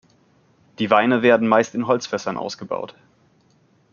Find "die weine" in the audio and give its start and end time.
0.79-1.21